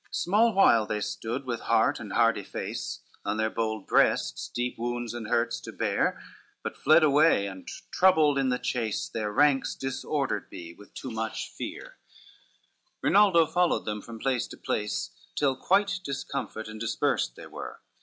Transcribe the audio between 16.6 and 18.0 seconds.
and dispersed they were.